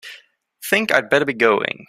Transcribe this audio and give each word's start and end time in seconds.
Think 0.69 0.91
I'd 0.93 1.09
better 1.09 1.25
be 1.25 1.33
going. 1.33 1.79